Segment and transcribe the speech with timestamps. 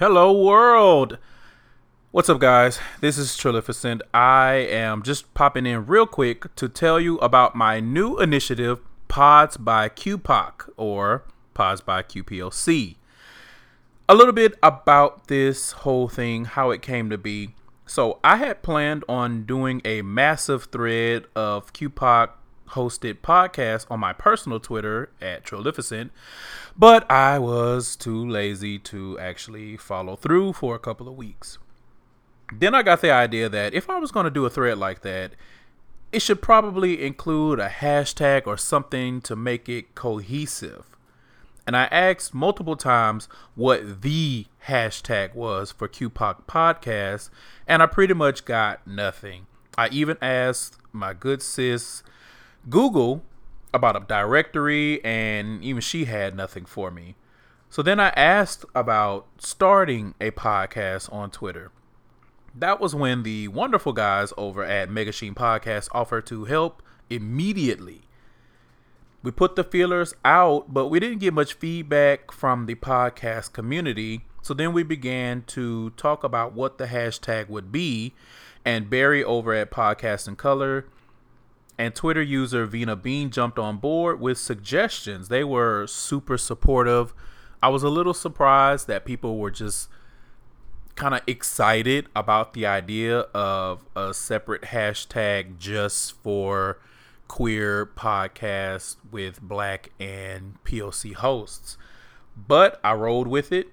[0.00, 1.18] Hello, world.
[2.10, 2.78] What's up, guys?
[3.02, 4.00] This is Trilificent.
[4.14, 9.58] I am just popping in real quick to tell you about my new initiative, Pods
[9.58, 12.96] by QPOC, or Pods by QPOC.
[14.08, 17.54] A little bit about this whole thing, how it came to be.
[17.84, 22.30] So, I had planned on doing a massive thread of QPOC
[22.72, 26.12] hosted podcast on my personal Twitter at Trilificent
[26.76, 31.58] but I was too lazy to actually follow through for a couple of weeks.
[32.52, 35.02] Then I got the idea that if I was going to do a thread like
[35.02, 35.32] that,
[36.12, 40.96] it should probably include a hashtag or something to make it cohesive.
[41.66, 47.30] And I asked multiple times what the hashtag was for QPOC podcast,
[47.68, 49.46] and I pretty much got nothing.
[49.78, 52.02] I even asked my good sis
[52.68, 53.22] Google
[53.72, 57.14] about a directory, and even she had nothing for me.
[57.68, 61.70] So then I asked about starting a podcast on Twitter.
[62.54, 68.02] That was when the wonderful guys over at Megashine Podcast offered to help immediately.
[69.22, 74.24] We put the feelers out, but we didn't get much feedback from the podcast community.
[74.42, 78.14] So then we began to talk about what the hashtag would be.
[78.64, 80.86] And Barry over at Podcast in Color
[81.80, 85.28] and Twitter user Vina Bean jumped on board with suggestions.
[85.28, 87.14] They were super supportive.
[87.62, 89.88] I was a little surprised that people were just
[90.94, 96.78] kind of excited about the idea of a separate hashtag just for
[97.28, 101.78] queer podcasts with black and POC hosts.
[102.36, 103.68] But I rolled with it.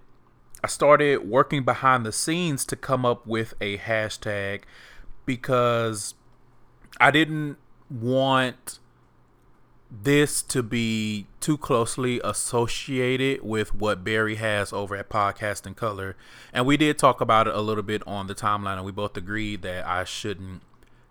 [0.63, 4.61] I started working behind the scenes to come up with a hashtag
[5.25, 6.13] because
[7.01, 7.57] I didn't
[7.89, 8.79] want
[9.89, 16.15] this to be too closely associated with what Barry has over at Podcast in Color.
[16.51, 19.15] And we did talk about it a little bit on the timeline, and we both
[19.15, 20.61] agreed that I shouldn't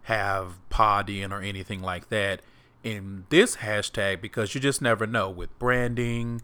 [0.02, 2.40] have pod in or anything like that
[2.84, 6.42] in this hashtag because you just never know with branding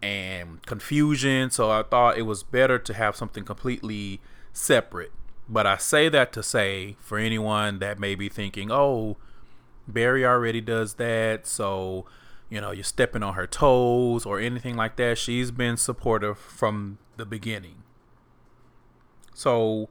[0.00, 1.50] and confusion.
[1.50, 4.20] So I thought it was better to have something completely
[4.52, 5.12] separate.
[5.48, 9.16] But I say that to say for anyone that may be thinking, oh,
[9.86, 12.06] Barry already does that, so
[12.48, 15.18] you know you're stepping on her toes or anything like that.
[15.18, 17.82] She's been supportive from the beginning.
[19.34, 19.88] So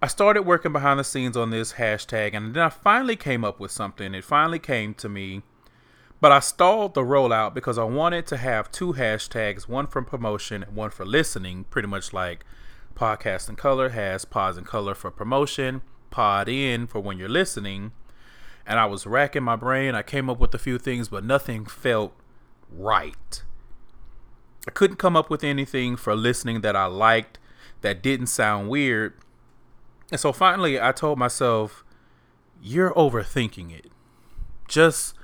[0.00, 3.58] I started working behind the scenes on this hashtag, and then I finally came up
[3.58, 4.14] with something.
[4.14, 5.42] It finally came to me,
[6.20, 10.62] but I stalled the rollout because I wanted to have two hashtags, one for promotion
[10.62, 12.44] and one for listening, pretty much like
[12.94, 17.92] Podcast in Color has Pods in Color for promotion, Pod in for when you're listening
[18.68, 19.94] and I was racking my brain.
[19.94, 22.12] I came up with a few things, but nothing felt
[22.70, 23.42] right.
[24.68, 27.38] I couldn't come up with anything for listening that I liked
[27.80, 29.14] that didn't sound weird.
[30.12, 31.82] And so finally, I told myself,
[32.62, 33.86] You're overthinking it.
[34.68, 35.14] Just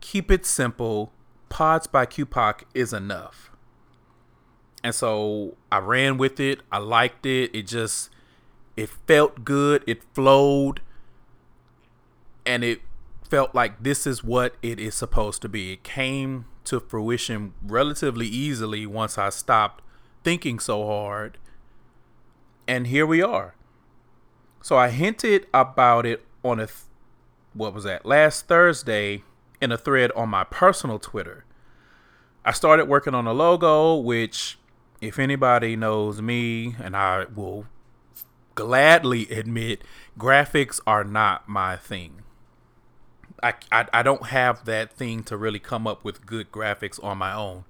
[0.00, 1.12] keep it simple.
[1.50, 3.52] Pods by QPOC is enough.
[4.82, 6.62] And so I ran with it.
[6.72, 7.54] I liked it.
[7.54, 8.10] It just,
[8.76, 9.84] it felt good.
[9.86, 10.80] It flowed.
[12.44, 12.80] And it
[13.30, 15.72] felt like this is what it is supposed to be.
[15.72, 19.82] It came to fruition relatively easily once I stopped
[20.24, 21.38] thinking so hard.
[22.66, 23.54] And here we are.
[24.60, 26.78] So I hinted about it on a th-
[27.54, 28.04] what was that?
[28.04, 29.22] Last Thursday
[29.60, 31.44] in a thread on my personal Twitter.
[32.44, 34.58] I started working on a logo which
[35.00, 37.66] if anybody knows me and I will
[38.54, 39.82] gladly admit
[40.18, 42.22] graphics are not my thing.
[43.42, 43.54] I,
[43.92, 47.64] I, don't have that thing to really come up with good graphics on my own.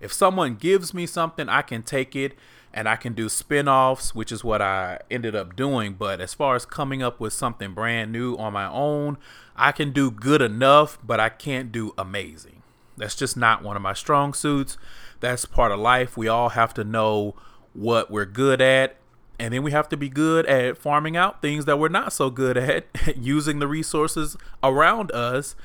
[0.00, 2.32] If someone gives me something, I can take it
[2.72, 6.56] and I can do spin-offs, which is what I ended up doing, but as far
[6.56, 9.18] as coming up with something brand new on my own,
[9.54, 12.62] I can do good enough, but I can't do amazing.
[12.96, 14.78] That's just not one of my strong suits.
[15.20, 16.16] That's part of life.
[16.16, 17.34] We all have to know
[17.74, 18.96] what we're good at
[19.42, 22.30] and then we have to be good at farming out things that we're not so
[22.30, 22.86] good at,
[23.16, 25.56] using the resources around us.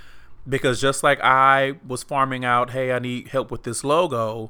[0.49, 4.49] Because just like I was farming out, hey, I need help with this logo,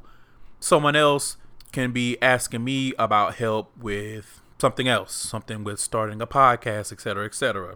[0.61, 1.35] someone else
[1.73, 7.25] can be asking me about help with something else, something with starting a podcast, etc.,
[7.25, 7.75] etc.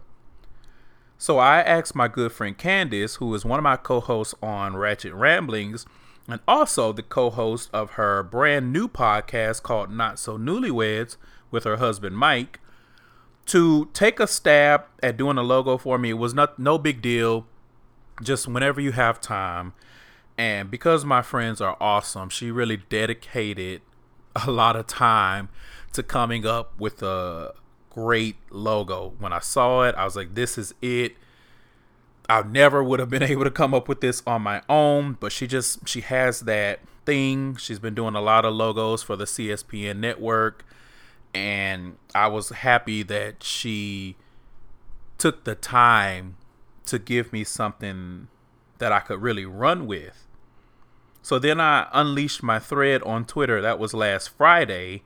[1.18, 5.12] So I asked my good friend Candice, who is one of my co-hosts on Ratchet
[5.12, 5.84] Ramblings,
[6.26, 11.18] and also the co-host of her brand new podcast called Not So Newlyweds,
[11.52, 12.58] with her husband Mike
[13.46, 16.10] to take a stab at doing a logo for me.
[16.10, 17.46] It was not no big deal.
[18.22, 19.74] Just whenever you have time.
[20.38, 23.82] And because my friends are awesome, she really dedicated
[24.34, 25.48] a lot of time
[25.92, 27.52] to coming up with a
[27.90, 29.12] great logo.
[29.18, 31.16] When I saw it, I was like, this is it.
[32.28, 35.32] I never would have been able to come up with this on my own, but
[35.32, 37.56] she just she has that thing.
[37.56, 40.64] She's been doing a lot of logos for the CSPN network
[41.34, 44.16] and I was happy that she
[45.18, 46.36] took the time
[46.86, 48.28] to give me something
[48.78, 50.26] that I could really run with.
[51.22, 53.62] So then I unleashed my thread on Twitter.
[53.62, 55.04] That was last Friday.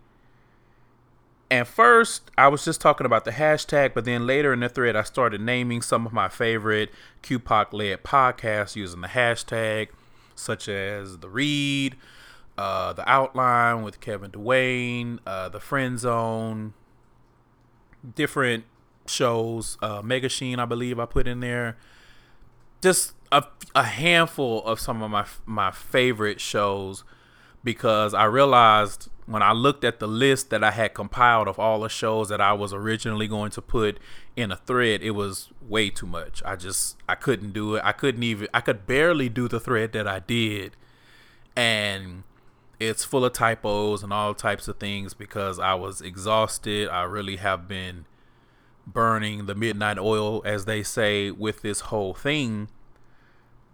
[1.51, 4.97] And first, I was just talking about the hashtag, but then later in the thread,
[4.97, 6.91] I started naming some of my favorite
[7.23, 9.89] QPOC led podcasts using the hashtag,
[10.35, 11.97] such as The Read,
[12.59, 16.75] uh, The Outline with Kevin Duane, uh, The Friend Zone,
[18.15, 18.65] different
[19.07, 21.77] shows, uh, Mega Sheen, I believe I put in there.
[22.83, 23.45] Just a,
[23.75, 27.05] a handful of some of my my favorite shows
[27.65, 31.81] because I realized when I looked at the list that I had compiled of all
[31.81, 33.99] the shows that I was originally going to put
[34.37, 36.43] in a thread, it was way too much.
[36.45, 37.83] I just I couldn't do it.
[37.85, 40.77] I couldn't even I could barely do the thread that I did.
[41.57, 42.23] And
[42.79, 46.89] it's full of typos and all types of things because I was exhausted.
[46.89, 48.05] I really have been
[48.87, 52.69] burning the midnight oil, as they say, with this whole thing.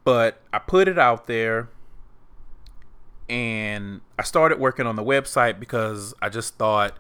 [0.05, 1.69] But I put it out there
[3.29, 6.97] and I started working on the website because I just thought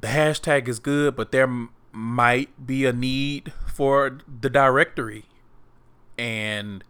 [0.00, 5.24] the hashtag is good, but there m- might be a need for the directory.
[6.16, 6.84] And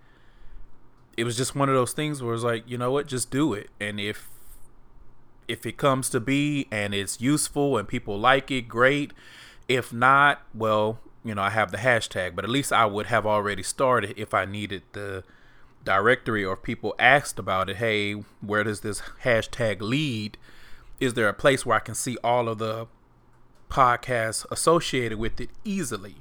[1.19, 3.53] it was just one of those things where it's like, you know what, just do
[3.53, 3.71] it.
[3.81, 4.31] And if
[5.49, 9.13] if it comes to be and it's useful and people like it, great.
[9.67, 13.27] If not, well, you know, I have the hashtag, but at least I would have
[13.27, 15.25] already started if I needed the
[15.83, 20.39] directory or if people asked about it, hey, where does this hashtag lead?
[21.01, 22.87] Is there a place where I can see all of the
[23.69, 26.19] podcasts associated with it easily?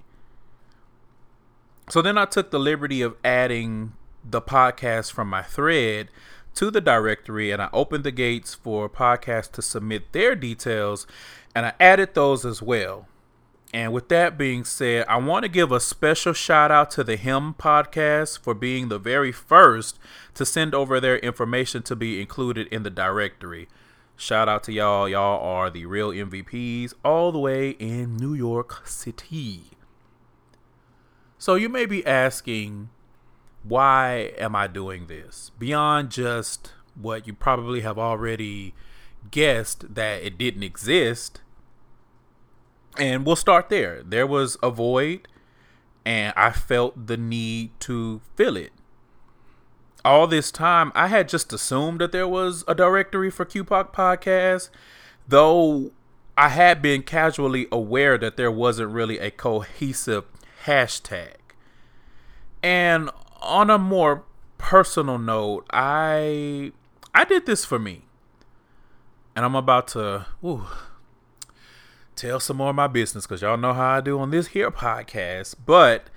[1.88, 6.09] So then I took the liberty of adding the podcast from my thread
[6.55, 11.05] to the directory and I opened the gates for podcasts to submit their details
[11.53, 13.07] and I added those as well.
[13.73, 17.17] And with that being said, I want to give a special shout out to the
[17.17, 19.99] Him podcast for being the very first
[20.35, 23.67] to send over their information to be included in the directory.
[24.15, 25.07] Shout out to y'all.
[25.07, 29.71] Y'all are the real MVPs all the way in New York City.
[31.37, 32.89] So you may be asking,
[33.67, 35.51] why am I doing this?
[35.57, 38.73] Beyond just what you probably have already
[39.29, 41.41] guessed that it didn't exist.
[42.97, 44.01] And we'll start there.
[44.03, 45.27] There was a void,
[46.05, 48.71] and I felt the need to fill it.
[50.03, 54.69] All this time, I had just assumed that there was a directory for QPOC Podcast,
[55.27, 55.91] though
[56.37, 60.25] I had been casually aware that there wasn't really a cohesive
[60.65, 61.35] hashtag.
[62.63, 63.09] And
[63.41, 64.23] on a more
[64.57, 66.71] personal note, I
[67.13, 68.03] I did this for me.
[69.35, 70.65] And I'm about to ooh,
[72.15, 74.71] tell some more of my business because y'all know how I do on this here
[74.71, 75.55] podcast.
[75.65, 76.09] But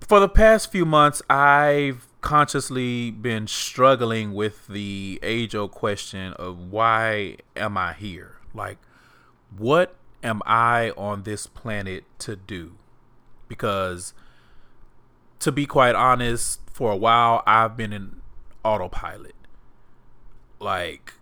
[0.00, 6.58] for the past few months, I've consciously been struggling with the age old question of
[6.72, 8.36] why am I here?
[8.54, 8.78] Like,
[9.56, 12.76] what am I on this planet to do?
[13.46, 14.14] Because
[15.44, 18.22] to be quite honest, for a while I've been in
[18.64, 19.34] autopilot.
[20.58, 21.12] Like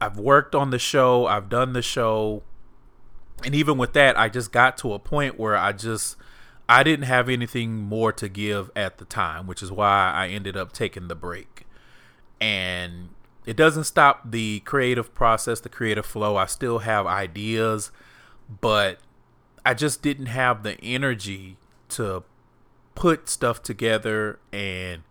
[0.00, 2.42] I've worked on the show, I've done the show,
[3.44, 6.16] and even with that, I just got to a point where I just
[6.66, 10.56] I didn't have anything more to give at the time, which is why I ended
[10.56, 11.66] up taking the break.
[12.40, 13.10] And
[13.44, 16.36] it doesn't stop the creative process, the creative flow.
[16.36, 17.90] I still have ideas,
[18.62, 18.98] but
[19.62, 21.58] I just didn't have the energy
[21.90, 22.24] to
[22.98, 25.04] put stuff together and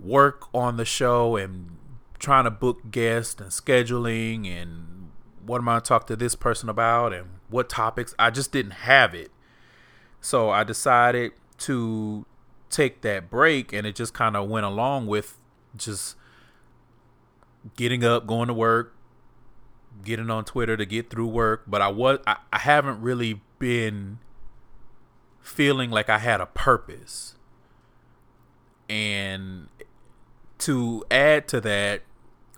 [0.00, 1.76] work on the show and
[2.20, 5.10] trying to book guests and scheduling and
[5.44, 8.14] what am I going to talk to this person about and what topics.
[8.20, 9.32] I just didn't have it.
[10.20, 12.24] So I decided to
[12.70, 15.38] take that break and it just kind of went along with
[15.76, 16.14] just
[17.76, 18.94] getting up, going to work,
[20.04, 24.20] getting on Twitter to get through work, but I was I, I haven't really been
[25.46, 27.34] feeling like I had a purpose.
[28.88, 29.68] And
[30.58, 32.02] to add to that,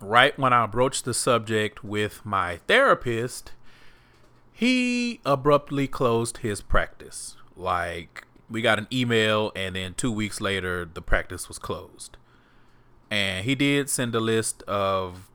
[0.00, 3.52] right when I broached the subject with my therapist,
[4.52, 7.36] he abruptly closed his practice.
[7.56, 12.16] Like, we got an email, and then two weeks later, the practice was closed.
[13.10, 15.28] And he did send a list of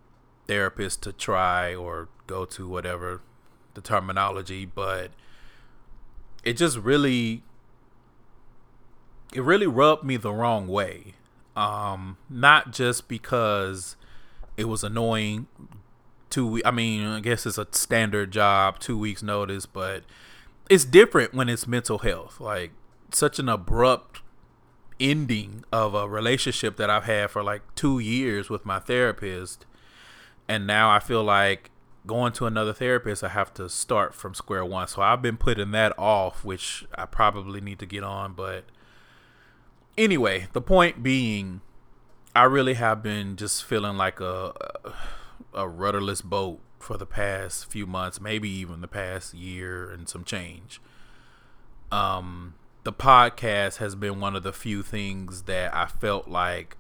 [0.48, 3.22] therapists to try or go to whatever
[3.74, 5.12] the terminology, but
[6.44, 7.44] it just really
[9.34, 11.16] it really rubbed me the wrong way.
[11.56, 13.96] Um, not just because
[14.58, 15.48] it was annoying.
[16.30, 20.04] Two, I mean, I guess it's a standard job, two weeks notice, but
[20.70, 22.40] it's different when it's mental health.
[22.40, 22.72] Like
[23.12, 24.22] such an abrupt
[25.00, 29.66] ending of a relationship that I've had for like two years with my therapist,
[30.48, 31.70] and now I feel like
[32.06, 34.88] going to another therapist, I have to start from square one.
[34.88, 38.66] So I've been putting that off, which I probably need to get on, but
[39.98, 41.62] anyway, the point being,
[42.36, 44.54] I really have been just feeling like a
[45.54, 50.24] a rudderless boat for the past few months, maybe even the past year and some
[50.24, 50.82] change.
[51.92, 56.78] Um, the podcast has been one of the few things that I felt like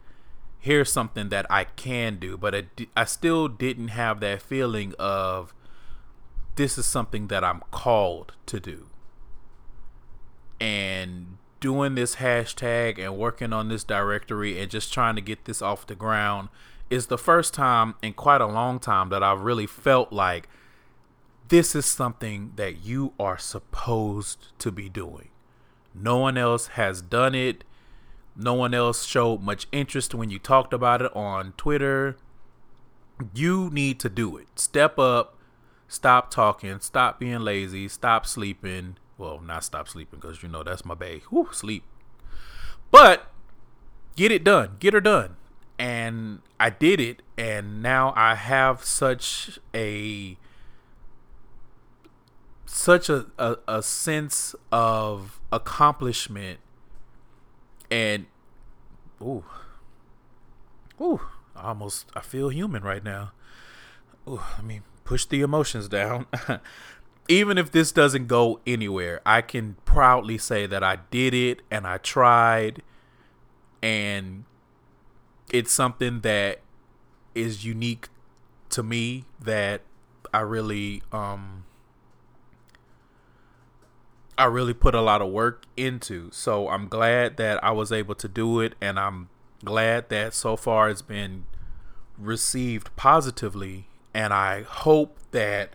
[0.63, 2.63] here's something that I can do, but I,
[2.95, 5.53] I still didn't have that feeling of
[6.55, 8.87] this is something that I'm called to do.
[10.61, 15.61] And doing this hashtag and working on this directory and just trying to get this
[15.61, 16.47] off the ground
[16.89, 20.47] is the first time in quite a long time that I've really felt like
[21.49, 25.27] this is something that you are supposed to be doing.
[25.93, 27.65] No one else has done it.
[28.35, 32.17] No one else showed much interest when you talked about it on Twitter.
[33.33, 34.47] You need to do it.
[34.55, 35.37] Step up,
[35.87, 40.83] stop talking, stop being lazy, stop sleeping, well, not stop sleeping because you know that's
[40.83, 41.21] my bae.
[41.29, 41.83] Whew, sleep.
[42.89, 43.31] But
[44.15, 44.77] get it done.
[44.79, 45.35] Get her done.
[45.77, 50.37] And I did it, and now I have such a
[52.65, 56.59] such a, a, a sense of accomplishment
[57.93, 58.25] and
[59.21, 59.43] ooh
[60.99, 61.21] ooh
[61.55, 63.31] I almost I feel human right now.
[64.27, 66.25] Ooh, let me push the emotions down.
[67.27, 71.85] even if this doesn't go anywhere, I can proudly say that I did it and
[71.85, 72.81] I tried
[73.83, 74.45] and
[75.51, 76.61] it's something that
[77.35, 78.07] is unique
[78.71, 79.81] to me that
[80.33, 81.65] I really um
[84.37, 86.29] I really put a lot of work into.
[86.31, 89.29] So I'm glad that I was able to do it and I'm
[89.63, 91.45] glad that so far it's been
[92.17, 95.71] received positively and I hope that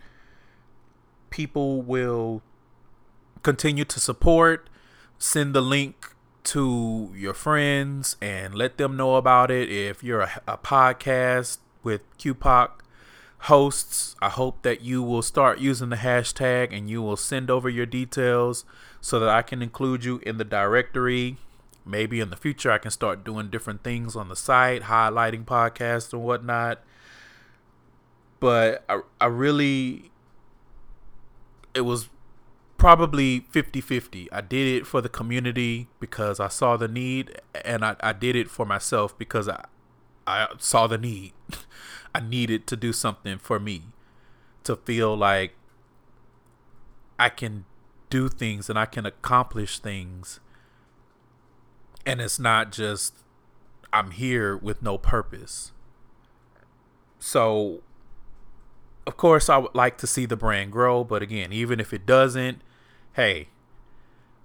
[1.29, 2.41] people will
[3.43, 4.69] continue to support.
[5.17, 9.69] Send the link to your friends and let them know about it.
[9.69, 12.69] If you're a, a podcast with QPOC
[13.43, 17.69] hosts, I hope that you will start using the hashtag and you will send over
[17.69, 18.65] your details
[19.01, 21.37] so that I can include you in the directory.
[21.85, 26.13] Maybe in the future, I can start doing different things on the site, highlighting podcasts
[26.13, 26.83] and whatnot.
[28.39, 30.11] But I, I really
[31.73, 32.09] it was
[32.77, 37.95] probably 50-50 i did it for the community because i saw the need and i,
[37.99, 39.65] I did it for myself because i
[40.25, 41.33] i saw the need
[42.13, 43.83] i needed to do something for me
[44.63, 45.53] to feel like
[47.17, 47.65] i can
[48.09, 50.39] do things and i can accomplish things.
[52.05, 53.13] And it's not just
[53.93, 55.71] i'm here with no purpose.
[57.19, 57.81] So
[59.09, 62.05] of course, I would like to see the brand grow, but again, even if it
[62.05, 62.61] doesn't,
[63.13, 63.49] hey,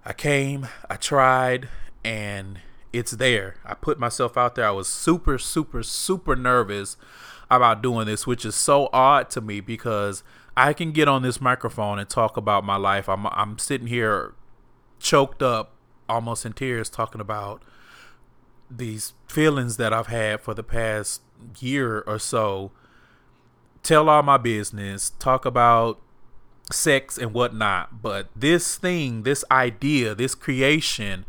[0.03, 1.69] I came, I tried,
[2.03, 2.59] and
[2.97, 3.55] it's there.
[3.65, 4.67] I put myself out there.
[4.67, 6.97] I was super, super, super nervous
[7.49, 10.23] about doing this, which is so odd to me because
[10.57, 13.07] I can get on this microphone and talk about my life.
[13.09, 14.33] I'm I'm sitting here
[14.99, 15.75] choked up,
[16.09, 17.61] almost in tears, talking about
[18.71, 21.21] these feelings that I've had for the past
[21.59, 22.71] year or so
[23.85, 26.01] tell all my business, talk about
[26.71, 28.01] sex and whatnot.
[28.01, 31.25] But this thing, this idea, this creation,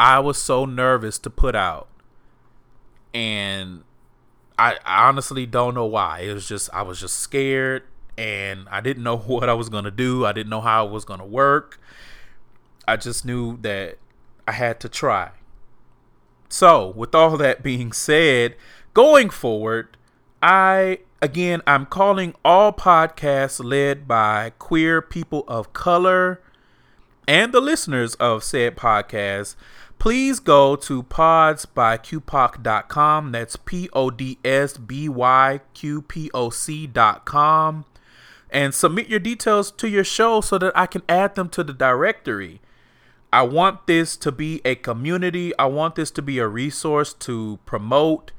[0.00, 1.86] I was so nervous to put out.
[3.12, 3.84] And
[4.58, 6.20] I, I honestly don't know why.
[6.20, 7.82] It was just, I was just scared
[8.16, 10.24] and I didn't know what I was going to do.
[10.24, 11.78] I didn't know how it was going to work.
[12.88, 13.98] I just knew that
[14.48, 15.32] I had to try.
[16.48, 18.56] So, with all that being said,
[18.94, 19.96] going forward,
[20.42, 26.40] I Again, I'm calling all podcasts led by queer people of color
[27.28, 29.54] and the listeners of said podcast.
[30.00, 33.32] Please go to podsbyqpoc.com.
[33.32, 37.84] That's P O D S B Y Q P O C.com.
[38.48, 41.74] And submit your details to your show so that I can add them to the
[41.74, 42.62] directory.
[43.30, 45.52] I want this to be a community.
[45.58, 48.32] I want this to be a resource to promote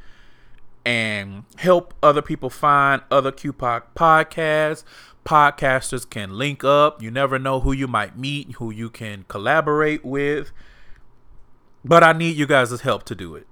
[0.83, 4.83] and help other people find other QPOC podcasts.
[5.23, 7.03] Podcasters can link up.
[7.03, 10.51] You never know who you might meet, who you can collaborate with.
[11.83, 13.47] But I need you guys' help to do it.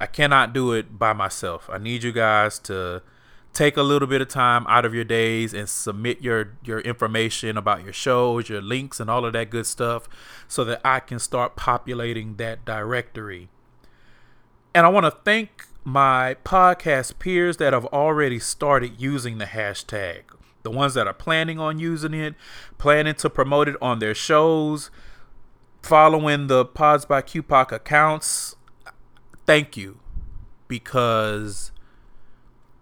[0.00, 1.68] I cannot do it by myself.
[1.72, 3.02] I need you guys to
[3.52, 7.56] take a little bit of time out of your days and submit your your information
[7.56, 10.08] about your shows, your links and all of that good stuff
[10.48, 13.48] so that I can start populating that directory.
[14.74, 20.22] And I want to thank my podcast peers that have already started using the hashtag.
[20.62, 22.34] The ones that are planning on using it,
[22.78, 24.90] planning to promote it on their shows,
[25.82, 28.56] following the Pods by QPOC accounts.
[29.46, 29.98] Thank you.
[30.68, 31.72] Because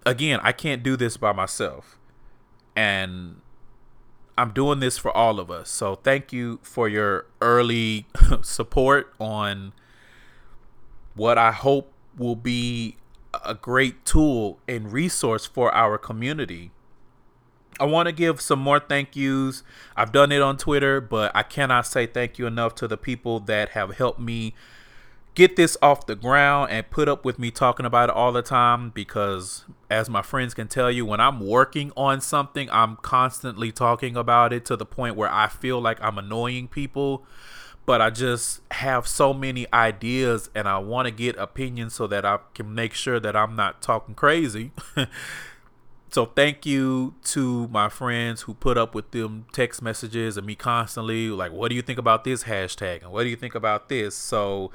[0.06, 1.98] again, I can't do this by myself.
[2.76, 3.40] And
[4.38, 5.70] I'm doing this for all of us.
[5.70, 8.06] So thank you for your early
[8.42, 9.72] support on
[11.14, 12.96] what I hope will be
[13.44, 16.70] a great tool and resource for our community.
[17.80, 19.62] I want to give some more thank yous.
[19.96, 23.40] I've done it on Twitter, but I cannot say thank you enough to the people
[23.40, 24.54] that have helped me
[25.34, 28.42] get this off the ground and put up with me talking about it all the
[28.42, 33.70] time because as my friends can tell you when I'm working on something I'm constantly
[33.70, 37.24] talking about it to the point where I feel like I'm annoying people
[37.86, 42.24] but I just have so many ideas and I want to get opinions so that
[42.24, 44.70] I can make sure that I'm not talking crazy.
[46.10, 50.56] so thank you to my friends who put up with them text messages and me
[50.56, 53.88] constantly like what do you think about this hashtag and what do you think about
[53.88, 54.16] this?
[54.16, 54.72] So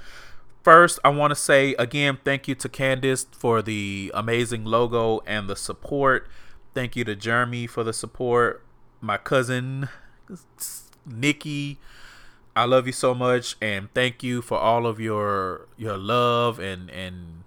[0.63, 5.49] first I want to say again thank you to Candice for the amazing logo and
[5.49, 6.27] the support.
[6.73, 8.65] Thank you to Jeremy for the support.
[9.01, 9.89] My cousin
[11.05, 11.79] Nikki
[12.55, 16.89] I love you so much and thank you for all of your your love and
[16.89, 17.43] and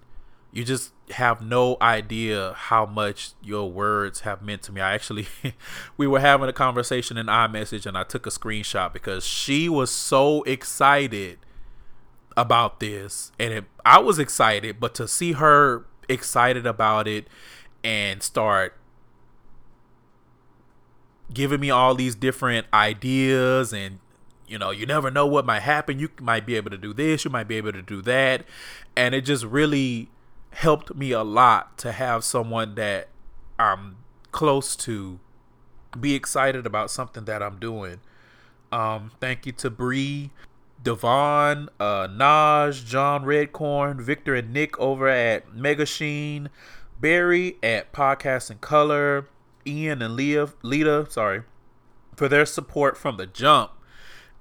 [0.51, 4.81] you just have no idea how much your words have meant to me.
[4.81, 5.27] I actually
[5.97, 9.91] we were having a conversation in iMessage and I took a screenshot because she was
[9.91, 11.39] so excited
[12.37, 17.27] about this and it, I was excited, but to see her excited about it
[17.83, 18.75] and start
[21.33, 23.99] giving me all these different ideas and
[24.47, 25.99] you know, you never know what might happen.
[25.99, 28.45] You might be able to do this, you might be able to do that.
[28.97, 30.09] And it just really
[30.51, 33.07] helped me a lot to have someone that
[33.57, 33.97] I'm
[34.31, 35.19] close to
[35.99, 37.99] be excited about something that I'm doing.
[38.71, 40.31] Um, thank you to Bree,
[40.81, 46.49] Devon, uh, Naj, John Redcorn, Victor and Nick over at Mega Sheen,
[46.99, 49.27] Barry at Podcast and Color,
[49.65, 51.43] Ian and Leah, Lita, sorry,
[52.15, 53.71] for their support from the jump.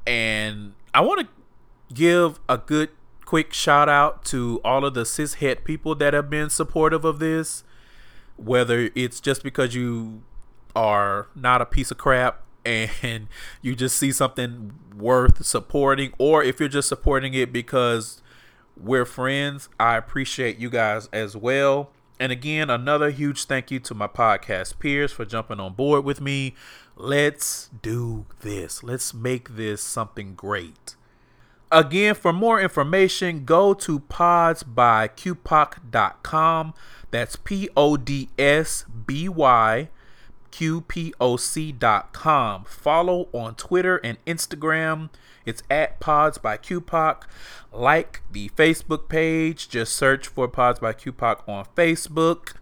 [0.06, 2.90] And I want to give a good
[3.28, 7.62] quick shout out to all of the cishet people that have been supportive of this.
[8.38, 10.22] Whether it's just because you
[10.74, 13.28] are not a piece of crap and
[13.60, 18.22] you just see something worth supporting, or if you're just supporting it because
[18.78, 21.90] we're friends, I appreciate you guys as well.
[22.18, 26.22] And again, another huge thank you to my podcast peers for jumping on board with
[26.22, 26.54] me.
[26.96, 28.82] Let's do this.
[28.82, 30.96] Let's make this something great.
[31.70, 36.74] Again, for more information, go to podsbyqpoc.com.
[37.11, 39.88] That's P O D S B Y
[40.50, 42.64] Q P O C.com.
[42.64, 45.11] Follow on Twitter and Instagram.
[45.44, 47.22] It's at Pods by QPOC.
[47.72, 49.68] Like the Facebook page.
[49.68, 52.54] Just search for Pods by QPOC on Facebook.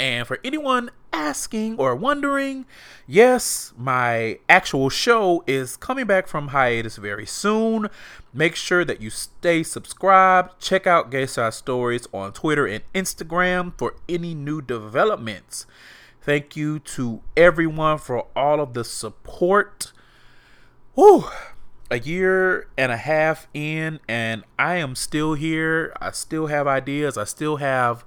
[0.00, 2.66] And for anyone asking or wondering,
[3.06, 7.88] yes, my actual show is coming back from hiatus very soon.
[8.32, 10.60] Make sure that you stay subscribed.
[10.60, 15.66] Check out Gay Side Stories on Twitter and Instagram for any new developments.
[16.20, 19.92] Thank you to everyone for all of the support.
[20.94, 21.26] Whew,
[21.90, 25.92] a year and a half in, and I am still here.
[26.00, 27.16] I still have ideas.
[27.16, 28.04] I still have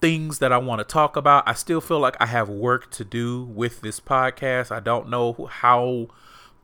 [0.00, 1.44] things that I want to talk about.
[1.46, 4.70] I still feel like I have work to do with this podcast.
[4.70, 6.08] I don't know how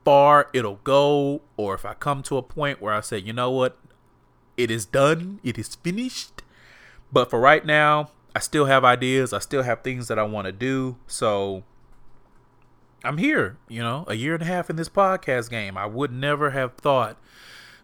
[0.04, 3.50] far it'll go or if I come to a point where I say, you know
[3.50, 3.78] what,
[4.56, 6.42] it is done, it is finished.
[7.12, 10.46] But for right now, I still have ideas, I still have things that I want
[10.46, 10.96] to do.
[11.06, 11.64] So
[13.04, 15.76] I'm here, you know, a year and a half in this podcast game.
[15.76, 17.18] I would never have thought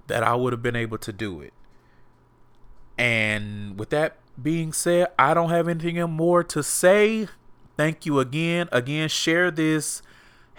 [0.07, 1.53] that I would have been able to do it.
[3.01, 7.29] And with that being said, I don't have anything more to say.
[7.79, 8.69] Thank you again.
[8.71, 10.03] Again, share this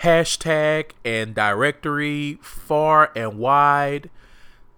[0.02, 4.10] hashtag and directory far and wide.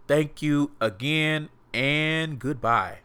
[0.08, 2.98] Thank you again and goodbye.